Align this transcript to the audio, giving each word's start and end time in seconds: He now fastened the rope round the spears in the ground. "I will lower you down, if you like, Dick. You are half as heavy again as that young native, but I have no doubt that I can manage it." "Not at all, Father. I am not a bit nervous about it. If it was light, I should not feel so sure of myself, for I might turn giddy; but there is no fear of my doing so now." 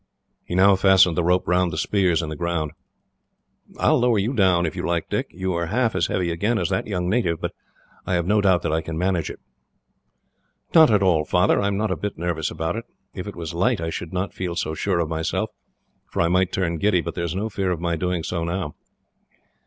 He 0.43 0.55
now 0.55 0.75
fastened 0.75 1.15
the 1.15 1.23
rope 1.23 1.47
round 1.47 1.71
the 1.71 1.77
spears 1.77 2.23
in 2.23 2.29
the 2.29 2.35
ground. 2.35 2.71
"I 3.77 3.91
will 3.91 3.99
lower 3.99 4.17
you 4.17 4.33
down, 4.33 4.65
if 4.65 4.75
you 4.75 4.81
like, 4.83 5.11
Dick. 5.11 5.27
You 5.29 5.53
are 5.53 5.67
half 5.67 5.93
as 5.95 6.07
heavy 6.07 6.31
again 6.31 6.57
as 6.57 6.69
that 6.69 6.87
young 6.87 7.07
native, 7.07 7.39
but 7.39 7.51
I 8.03 8.15
have 8.15 8.25
no 8.25 8.41
doubt 8.41 8.63
that 8.63 8.73
I 8.73 8.81
can 8.81 8.97
manage 8.97 9.29
it." 9.29 9.39
"Not 10.73 10.89
at 10.89 11.03
all, 11.03 11.23
Father. 11.23 11.61
I 11.61 11.67
am 11.67 11.77
not 11.77 11.91
a 11.91 11.95
bit 11.95 12.17
nervous 12.17 12.49
about 12.49 12.75
it. 12.75 12.85
If 13.13 13.27
it 13.27 13.35
was 13.35 13.53
light, 13.53 13.79
I 13.79 13.91
should 13.91 14.11
not 14.11 14.33
feel 14.33 14.55
so 14.55 14.73
sure 14.73 14.97
of 14.97 15.07
myself, 15.07 15.51
for 16.09 16.23
I 16.23 16.29
might 16.29 16.51
turn 16.51 16.77
giddy; 16.79 17.01
but 17.01 17.13
there 17.13 17.23
is 17.25 17.35
no 17.35 17.47
fear 17.47 17.69
of 17.69 17.79
my 17.79 17.95
doing 17.95 18.23
so 18.23 18.43
now." 18.43 18.73